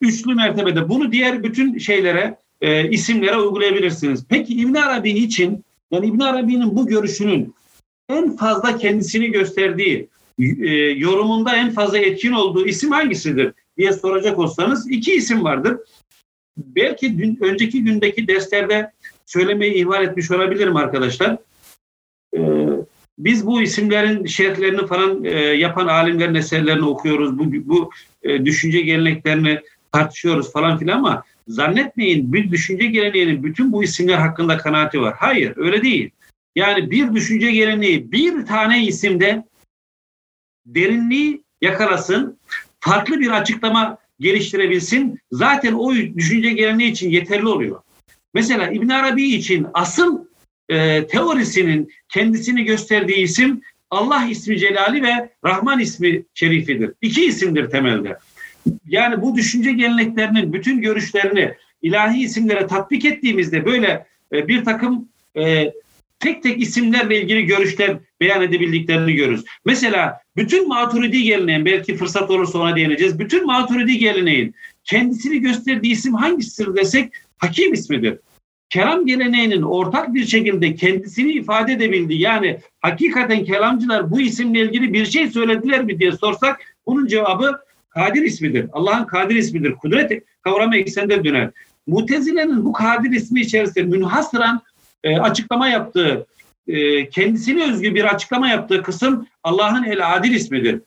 [0.01, 2.37] Üçlü mertebede bunu diğer bütün şeylere,
[2.91, 4.25] isimlere uygulayabilirsiniz.
[4.29, 7.53] Peki İbn Arabi için, yani İbn Arabi'nin bu görüşünün
[8.09, 10.07] en fazla kendisini gösterdiği,
[10.95, 15.77] yorumunda en fazla etkin olduğu isim hangisidir diye soracak olsanız iki isim vardır.
[16.57, 18.91] Belki dün, önceki gündeki derslerde
[19.25, 21.37] söylemeyi ihmal etmiş olabilirim arkadaşlar.
[22.37, 22.39] Ee,
[23.19, 27.39] biz bu isimlerin şerhlerini falan e, yapan alimlerin eserlerini okuyoruz.
[27.39, 27.91] Bu, bu
[28.23, 29.61] e, düşünce geleneklerini
[29.91, 35.15] tartışıyoruz falan filan ama zannetmeyin bir düşünce geleneğinin bütün bu isimler hakkında kanaati var.
[35.17, 36.09] Hayır öyle değil.
[36.55, 39.43] Yani bir düşünce geleneği bir tane isimde
[40.65, 42.39] derinliği yakalasın,
[42.79, 45.19] farklı bir açıklama geliştirebilsin.
[45.31, 47.81] Zaten o düşünce geleneği için yeterli oluyor.
[48.33, 50.25] Mesela İbn Arabi için asıl
[50.69, 53.61] e, teorisinin kendisini gösterdiği isim
[53.91, 56.93] Allah ismi celali ve Rahman ismi şerifidir.
[57.01, 58.17] İki isimdir temelde.
[58.87, 65.73] Yani bu düşünce geleneklerinin bütün görüşlerini ilahi isimlere tatbik ettiğimizde böyle e, bir takım e,
[66.19, 69.43] tek tek isimlerle ilgili görüşler beyan edebildiklerini görürüz.
[69.65, 73.19] Mesela bütün maturidi geleneğin belki fırsat olursa ona değineceğiz.
[73.19, 78.19] Bütün maturidi geleneğin kendisini gösterdiği isim hangisidir desek hakim ismidir.
[78.69, 85.05] Kelam geleneğinin ortak bir şekilde kendisini ifade edebildiği yani hakikaten kelamcılar bu isimle ilgili bir
[85.05, 88.65] şey söylediler mi diye sorsak bunun cevabı Kadir ismidir.
[88.73, 89.71] Allah'ın Kadir ismidir.
[89.71, 91.51] Kudret kavramı eksende döner.
[91.87, 94.61] Mutezile'nin bu Kadir ismi içerisinde münhasıran
[95.03, 96.27] e, açıklama yaptığı
[96.67, 100.81] e, kendisine özgü bir açıklama yaptığı kısım Allah'ın El Adil ismidir.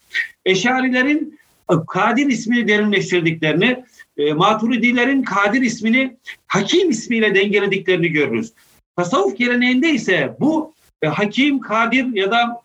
[0.45, 1.38] Eşarilerin
[1.71, 3.85] e, Kadir ismini derinleştirdiklerini,
[4.16, 6.16] e, Maturidilerin Kadir ismini
[6.47, 8.53] Hakim ismiyle dengelediklerini görürüz.
[8.97, 12.62] Tasavvuf geleneğinde ise bu e, Hakim, Kadir ya da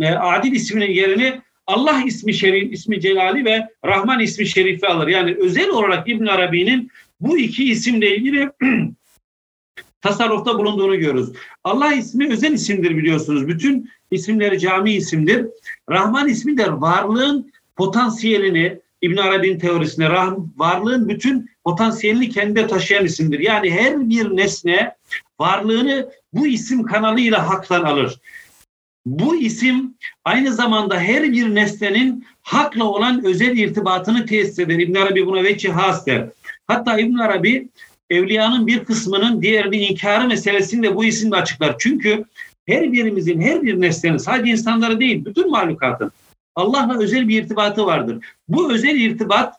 [0.00, 5.08] e, Adil isminin yerini Allah ismi şerif, ismi celali ve Rahman ismi şerifi alır.
[5.08, 6.90] Yani özel olarak İbn Arabi'nin
[7.20, 8.50] bu iki isimle ilgili
[10.00, 11.32] tasarrufta bulunduğunu görürüz.
[11.64, 13.48] Allah ismi özel isimdir biliyorsunuz.
[13.48, 15.46] Bütün isimleri cami isimdir.
[15.90, 20.10] Rahman ismi de varlığın potansiyelini İbn Arabi'nin teorisine
[20.56, 23.38] varlığın bütün potansiyelini kendinde taşıyan isimdir.
[23.38, 24.94] Yani her bir nesne
[25.40, 28.20] varlığını bu isim kanalıyla haktan alır.
[29.06, 34.78] Bu isim aynı zamanda her bir nesnenin hakla olan özel irtibatını tesis eder.
[34.78, 36.28] İbn Arabi buna veçi has der.
[36.66, 37.68] Hatta İbn Arabi
[38.10, 41.76] evliyanın bir kısmının diğerini inkarı meselesini de bu isimle açıklar.
[41.78, 42.24] Çünkü
[42.66, 46.12] her birimizin, her bir nesnenin sadece insanları değil, bütün mahlukatın
[46.54, 48.24] Allah'la özel bir irtibatı vardır.
[48.48, 49.54] Bu özel irtibat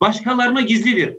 [0.00, 1.14] başkalarına gizlidir.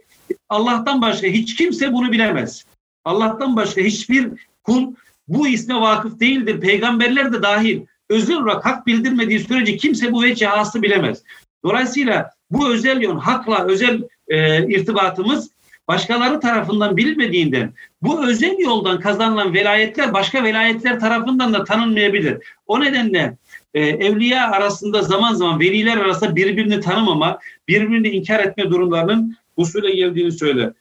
[0.50, 2.65] Allah'tan başka hiç kimse bunu bilemez.
[3.06, 4.30] Allah'tan başka hiçbir
[4.63, 4.93] kul
[5.28, 6.60] bu isme vakıf değildir.
[6.62, 7.82] Peygamberler de dahil.
[8.10, 11.23] Özel olarak hak bildirmediği sürece kimse bu vecih bilemez.
[11.65, 15.50] Dolayısıyla bu özel yön, hakla özel e, irtibatımız
[15.88, 22.38] başkaları tarafından bilinmediğinden bu özel yoldan kazanılan velayetler başka velayetler tarafından da tanınmayabilir.
[22.67, 23.38] O nedenle
[23.73, 30.32] e, evliya arasında zaman zaman veliler arasında birbirini tanımama, birbirini inkar etme durumlarının usule geldiğini
[30.32, 30.71] söyler.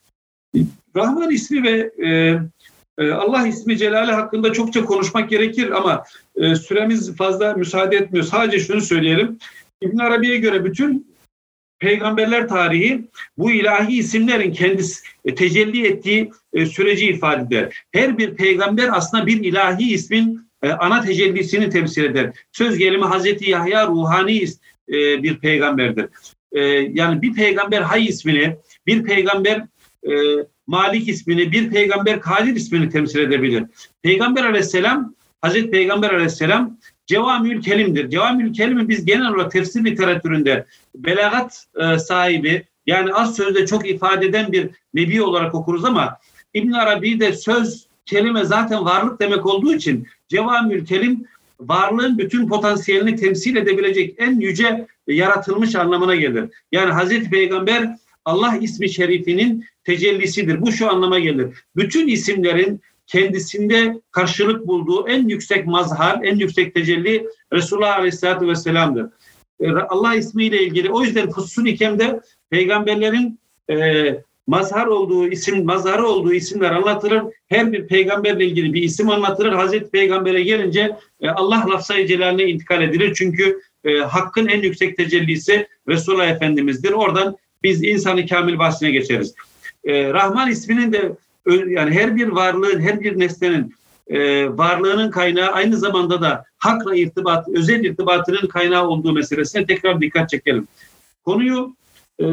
[0.96, 2.38] Rahman ismi ve e,
[2.98, 6.04] e, Allah ismi Celali hakkında çokça konuşmak gerekir ama
[6.36, 8.24] e, süremiz fazla müsaade etmiyor.
[8.24, 9.38] Sadece şunu söyleyelim.
[9.80, 11.15] İbn Arabi'ye göre bütün
[11.78, 13.04] peygamberler tarihi
[13.38, 17.84] bu ilahi isimlerin kendisi e, tecelli ettiği e, süreci ifade eder.
[17.92, 22.32] Her bir peygamber aslında bir ilahi ismin e, ana tecellisini temsil eder.
[22.52, 24.46] Söz gelimi Hazreti Yahya ruhani
[25.22, 26.06] bir peygamberdir.
[26.88, 29.66] Yani bir peygamber Hay ismini, bir peygamber
[30.66, 33.64] Malik ismini, bir peygamber Kadir ismini temsil edebilir.
[34.02, 38.10] Peygamber aleyhisselam, Hazreti Peygamber aleyhisselam Cevamül Kelim'dir.
[38.10, 44.26] Cevamül Kelim'i biz genel olarak tefsir literatüründe belagat e, sahibi yani az sözde çok ifade
[44.26, 46.18] eden bir nebi olarak okuruz ama
[46.54, 51.24] İbn Arabi de söz kelime zaten varlık demek olduğu için Cevamül Kelim
[51.60, 56.44] varlığın bütün potansiyelini temsil edebilecek en yüce yaratılmış anlamına gelir.
[56.72, 60.60] Yani Hazreti Peygamber Allah ismi şerifinin tecellisidir.
[60.60, 61.46] Bu şu anlama gelir.
[61.76, 69.06] Bütün isimlerin kendisinde karşılık bulduğu en yüksek mazhar, en yüksek tecelli Resulullah Aleyhisselatü Vesselam'dır.
[69.60, 73.38] E, Allah ismiyle ilgili o yüzden Fussul İkem'de peygamberlerin
[73.70, 73.76] e,
[74.46, 77.22] mazhar olduğu isim, mazharı olduğu isimler anlatılır.
[77.48, 79.52] Her bir peygamberle ilgili bir isim anlatılır.
[79.52, 83.14] Hazreti Peygamber'e gelince e, Allah lafzayı celaline intikal edilir.
[83.14, 86.92] Çünkü e, hakkın en yüksek tecellisi Resulullah Efendimiz'dir.
[86.92, 89.34] Oradan biz insanı kamil bahsine geçeriz.
[89.84, 91.12] E, Rahman isminin de
[91.46, 93.74] yani her bir varlığın, her bir nesnenin
[94.08, 100.30] e, varlığının kaynağı aynı zamanda da hakla irtibat, özel irtibatının kaynağı olduğu meselesine tekrar dikkat
[100.30, 100.68] çekelim.
[101.24, 101.76] Konuyu
[102.20, 102.26] e,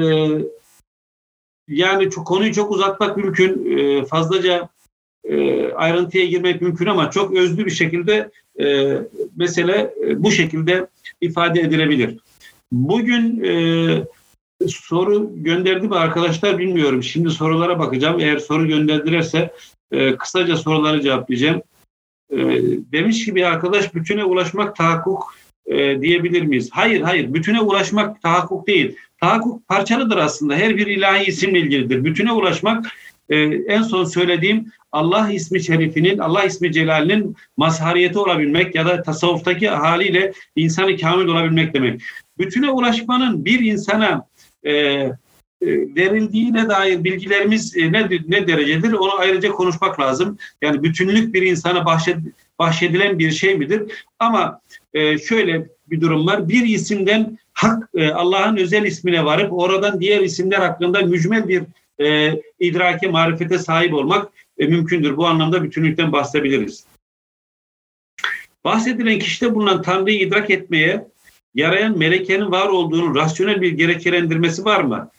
[1.67, 4.69] yani çok, konuyu çok uzatmak mümkün, e, fazlaca
[5.23, 8.97] e, ayrıntıya girmek mümkün ama çok özlü bir şekilde e,
[9.35, 10.87] mesele e, bu şekilde
[11.21, 12.17] ifade edilebilir.
[12.71, 13.53] Bugün e,
[14.67, 17.03] soru gönderdi mi arkadaşlar bilmiyorum.
[17.03, 18.19] Şimdi sorulara bakacağım.
[18.19, 19.53] Eğer soru gönderdilerse
[19.91, 21.61] e, kısaca soruları cevaplayacağım.
[22.31, 22.37] E,
[22.91, 26.69] demiş ki bir arkadaş bütüne ulaşmak tahakkuk e, diyebilir miyiz?
[26.71, 28.95] Hayır hayır bütüne ulaşmak tahakkuk değil.
[29.21, 30.55] Tahakkuk parçalıdır aslında.
[30.55, 32.03] Her bir ilahi isimle ilgilidir.
[32.03, 32.85] Bütüne ulaşmak
[33.29, 39.69] e, en son söylediğim Allah ismi şerifinin, Allah ismi celalinin mazhariyeti olabilmek ya da tasavvuftaki
[39.69, 42.01] haliyle insanı kamil olabilmek demek.
[42.37, 44.27] Bütüne ulaşmanın bir insana
[44.65, 45.15] e, e,
[45.95, 50.37] verildiğine dair bilgilerimiz e, ne, ne derecedir onu ayrıca konuşmak lazım.
[50.61, 52.17] Yani bütünlük bir insana bahşed,
[52.59, 54.05] bahşedilen bir şey midir?
[54.19, 54.61] Ama
[54.93, 56.49] e, şöyle bir durum var.
[56.49, 61.63] Bir isimden hak e, Allah'ın özel ismine varıp oradan diğer isimler hakkında mücmel bir
[61.99, 65.17] e, idrake, marifete sahip olmak e, mümkündür.
[65.17, 66.85] Bu anlamda bütünlükten bahsedebiliriz.
[68.63, 71.07] Bahsedilen kişide bulunan Tanrı'yı idrak etmeye
[71.55, 75.09] yarayan melekenin var olduğunu rasyonel bir gerekçelendirmesi var mı?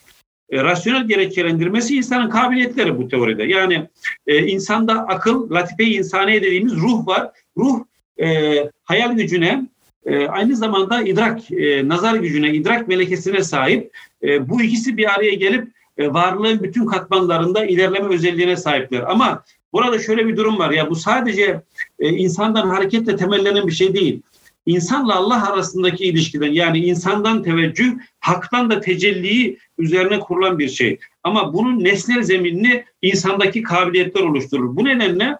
[0.49, 3.43] E, rasyonel gerekçelendirmesi insanın kabiliyetleri bu teoride.
[3.43, 3.87] Yani
[4.27, 7.31] e, insanda akıl, latife-i insaniye dediğimiz ruh var.
[7.57, 7.83] Ruh
[8.21, 9.69] e, hayal gücüne,
[10.05, 13.91] e, aynı zamanda idrak, e, nazar gücüne, idrak melekesine sahip.
[14.23, 15.67] E, bu ikisi bir araya gelip
[15.97, 18.99] e, varlığın bütün katmanlarında ilerleme özelliğine sahipler.
[18.99, 19.43] Ama
[19.75, 21.61] Burada şöyle bir durum var ya bu sadece
[21.99, 24.21] e, insandan hareketle temellenen bir şey değil.
[24.65, 30.99] İnsanla Allah arasındaki ilişkiden yani insandan teveccüh, haktan da tecelliyi üzerine kurulan bir şey.
[31.23, 34.75] Ama bunun nesnel zeminini insandaki kabiliyetler oluşturur.
[34.75, 35.37] Bu nedenle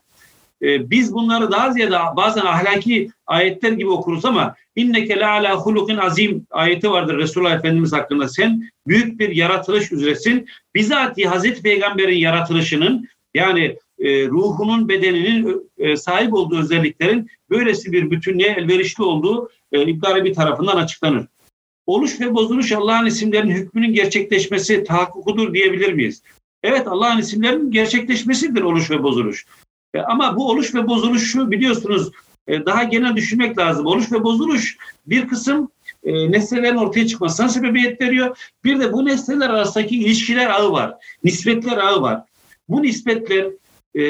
[0.61, 5.97] e, biz bunları daha ziyade bazen ahlaki ayetler gibi okuruz ama inneke la ala hulukin
[5.97, 8.29] azim ayeti vardır Resulullah Efendimiz hakkında.
[8.29, 10.47] Sen büyük bir yaratılış üzeresin.
[10.75, 18.47] Bizatihi Hazreti Peygamber'in yaratılışının yani e, ruhunun bedeninin e, sahip olduğu özelliklerin böylesi bir bütünlüğe
[18.47, 21.27] elverişli olduğu e, İbn bir tarafından açıklanır.
[21.86, 26.23] Oluş ve bozuluş Allah'ın isimlerinin hükmünün gerçekleşmesi tahakkukudur diyebilir miyiz?
[26.63, 29.45] Evet Allah'ın isimlerinin gerçekleşmesidir oluş ve bozuluş.
[29.93, 32.12] E, ama bu oluş ve bozuluşu biliyorsunuz
[32.47, 33.86] e, daha genel düşünmek lazım.
[33.86, 34.77] Oluş ve bozuluş
[35.08, 35.69] bir kısım
[36.03, 38.38] e, nesnelerin ortaya çıkmasına sebebiyet veriyor.
[38.63, 40.93] Bir de bu nesneler arasındaki ilişkiler ağı var.
[41.23, 42.23] Nispetler ağı var.
[42.69, 43.47] Bu nispetler
[43.95, 44.03] e,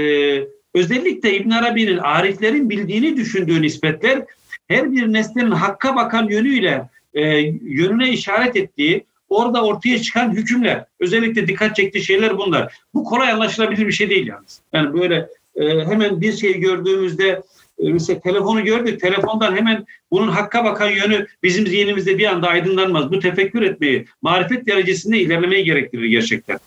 [0.73, 4.25] özellikle İbn Arabi'nin ariflerin bildiğini düşündüğü nispetler
[4.67, 10.85] her bir nesnenin hakka bakan yönüyle e, yönüne işaret ettiği orada ortaya çıkan hükümler.
[10.99, 12.73] Özellikle dikkat çektiği şeyler bunlar.
[12.93, 14.61] Bu kolay anlaşılabilir bir şey değil yalnız.
[14.73, 17.41] Yani böyle e, hemen bir şey gördüğümüzde
[17.79, 19.01] e, mesela telefonu gördük.
[19.01, 23.11] Telefondan hemen bunun hakka bakan yönü bizim zihnimizde bir anda aydınlanmaz.
[23.11, 26.59] Bu tefekkür etmeyi, marifet derecesinde ilerlemeyi gerektirir gerçekten.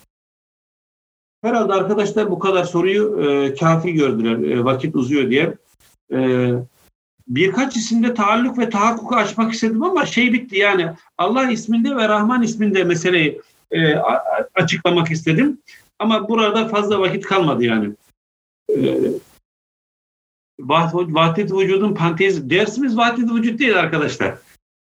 [1.42, 5.54] Herhalde arkadaşlar bu kadar soruyu e, kafi gördüler e, vakit uzuyor diye.
[6.12, 6.50] E,
[7.28, 12.42] birkaç isimde taalluk ve tahakkuku açmak istedim ama şey bitti yani Allah isminde ve Rahman
[12.42, 13.94] isminde meseleyi e,
[14.54, 15.58] açıklamak istedim.
[15.98, 17.94] Ama burada fazla vakit kalmadı yani.
[18.76, 18.98] E,
[20.60, 22.50] Vahdet vücudun panteizm.
[22.50, 24.38] Dersimiz vahdet vücut değil arkadaşlar.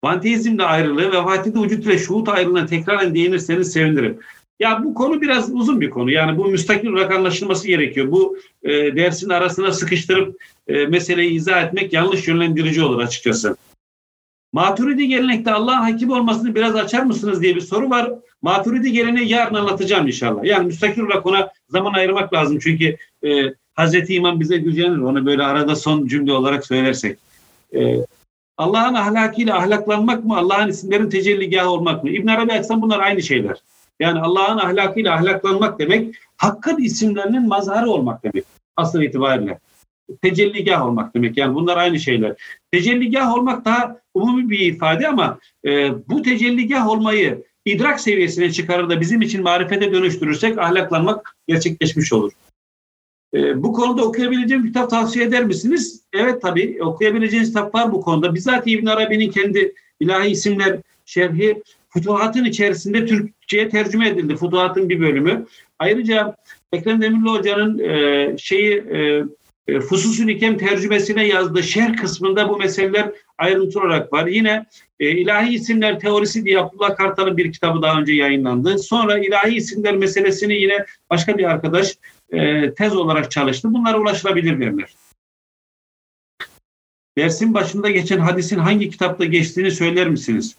[0.02, 4.20] Panteizmle ayrılığı ve vahdet vücut ile şuhut ayrılığına tekraren değinirseniz sevinirim.
[4.60, 6.10] Ya bu konu biraz uzun bir konu.
[6.10, 8.12] Yani bu müstakil olarak anlaşılması gerekiyor.
[8.12, 13.56] Bu e, dersin arasına sıkıştırıp e, meseleyi izah etmek yanlış yönlendirici olur açıkçası.
[14.52, 18.10] Maturidi gelenekte Allah'ın hakim olmasını biraz açar mısınız diye bir soru var.
[18.42, 20.44] Maturidi geleneği yarın anlatacağım inşallah.
[20.44, 22.58] Yani müstakil olarak ona zaman ayırmak lazım.
[22.58, 24.98] Çünkü e, Hazreti İmam bize gücenir.
[24.98, 27.18] Onu böyle arada son cümle olarak söylersek.
[27.74, 27.96] E,
[28.56, 30.36] Allah'ın ahlakıyla ahlaklanmak mı?
[30.36, 32.10] Allah'ın isimlerin tecelligahı olmak mı?
[32.10, 33.56] İbn Arabi açsan bunlar aynı şeyler.
[34.00, 38.44] Yani Allah'ın ahlakıyla ahlaklanmak demek hakkın isimlerinin mazharı olmak demek
[38.76, 39.58] asıl itibariyle.
[40.22, 41.36] Tecelligah olmak demek.
[41.36, 42.34] Yani bunlar aynı şeyler.
[42.70, 49.00] Tecelligah olmak daha umumi bir ifade ama e, bu tecelligah olmayı idrak seviyesine çıkarır da
[49.00, 52.32] bizim için marifete dönüştürürsek ahlaklanmak gerçekleşmiş olur.
[53.34, 56.02] E, bu konuda okuyabileceğim kitap tavsiye eder misiniz?
[56.12, 58.34] Evet tabii okuyabileceğiniz kitap var bu konuda.
[58.34, 64.36] Bizzat İbn Arabi'nin kendi ilahi isimler şerhi Futuhatın içerisinde Türkçe'ye tercüme edildi.
[64.36, 65.46] Futuhatın bir bölümü.
[65.78, 66.36] Ayrıca
[66.72, 69.24] Ekrem Demirli Hoca'nın e, şeyi e,
[69.68, 74.26] e, Fususül İkem tercümesine yazdığı şerh kısmında bu meseleler ayrıntı olarak var.
[74.26, 74.66] Yine
[75.00, 78.78] e, ilahi isimler teorisi diye Abdullah Kartal'ın bir kitabı daha önce yayınlandı.
[78.78, 81.98] Sonra ilahi isimler meselesini yine başka bir arkadaş
[82.30, 83.68] e, tez olarak çalıştı.
[83.72, 84.94] Bunlara ulaşılabilir derler.
[87.18, 90.56] Dersin başında geçen hadisin hangi kitapta geçtiğini söyler misiniz?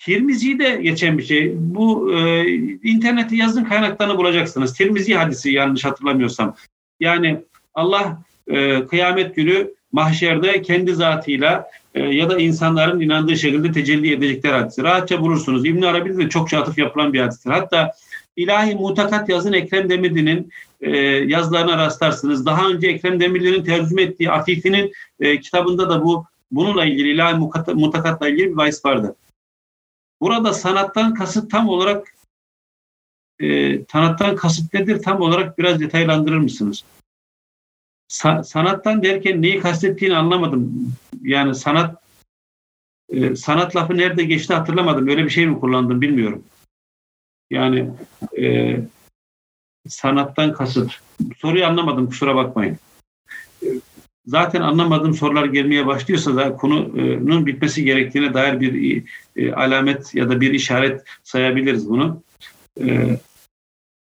[0.00, 1.52] Tirmizi'de geçen bir şey.
[1.56, 2.48] Bu e,
[2.82, 4.74] internette yazın kaynaklarını bulacaksınız.
[4.74, 6.54] Tirmizi hadisi yanlış hatırlamıyorsam.
[7.00, 7.40] Yani
[7.74, 14.52] Allah e, kıyamet günü mahşerde kendi zatıyla e, ya da insanların inandığı şekilde tecelli edecekler
[14.52, 14.82] hadisi.
[14.82, 15.66] Rahatça bulursunuz.
[15.66, 17.50] İbn Arabi'de de çok atıf yapılan bir hadistir.
[17.50, 17.92] Hatta
[18.36, 22.46] İlahi Mutakat yazın Ekrem Demirli'nin e, yazılarına rastlarsınız.
[22.46, 27.36] Daha önce Ekrem Demirli'nin tercüme ettiği Afifi'nin e, kitabında da bu bununla ilgili İlahi
[27.74, 29.16] Mutakat'la ilgili bir bahis vardı.
[30.20, 32.14] Burada sanattan kasıt tam olarak
[33.40, 36.84] e, sanattan kasıt nedir tam olarak biraz detaylandırır mısınız?
[38.08, 40.92] Sa- sanattan derken neyi kastettiğini anlamadım.
[41.22, 42.02] Yani sanat
[43.08, 45.08] e, sanat lafı nerede geçti hatırlamadım.
[45.08, 46.44] Öyle bir şey mi kullandım bilmiyorum.
[47.50, 47.90] Yani
[48.38, 48.76] e,
[49.88, 51.00] sanattan kasıt.
[51.38, 52.78] Soruyu anlamadım kusura bakmayın
[54.30, 59.02] zaten anlamadığım sorular gelmeye başlıyorsa da konunun bitmesi gerektiğine dair bir
[59.36, 62.22] e, alamet ya da bir işaret sayabiliriz bunu.
[62.80, 63.18] E,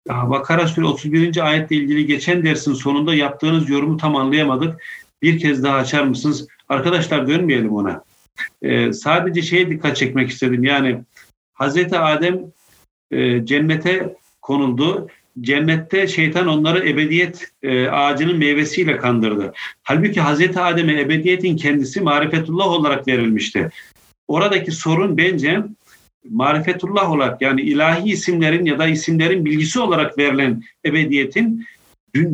[0.09, 1.47] Bakara Suresi 31.
[1.47, 4.83] ayetle ilgili geçen dersin sonunda yaptığınız yorumu tam anlayamadık.
[5.23, 6.49] Bir kez daha açar mısınız?
[6.69, 8.05] Arkadaşlar dönmeyelim ona.
[8.63, 10.65] E, sadece şeye dikkat çekmek istedim.
[10.65, 11.01] Yani
[11.55, 12.41] Hazreti Adem
[13.11, 15.09] e, cennete konuldu
[15.41, 19.53] cennette şeytan onları ebediyet e, ağacının meyvesiyle kandırdı.
[19.83, 23.71] Halbuki Hazreti Adem'e ebediyetin kendisi marifetullah olarak verilmişti.
[24.29, 25.63] Oradaki sorun bence
[26.31, 31.67] marifetullah olarak yani ilahi isimlerin ya da isimlerin bilgisi olarak verilen ebediyetin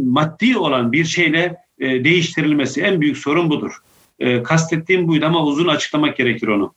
[0.05, 3.73] maddi olan bir şeyle e, değiştirilmesi en büyük sorun budur.
[4.19, 6.75] E, kastettiğim buydu ama uzun açıklamak gerekir onu.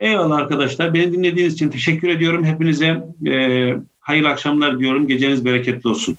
[0.00, 0.94] Eyvallah arkadaşlar.
[0.94, 2.44] Beni dinlediğiniz için teşekkür ediyorum.
[2.44, 3.74] Hepinize e,
[4.08, 5.06] hayırlı akşamlar diyorum.
[5.06, 6.18] Geceniz bereketli olsun.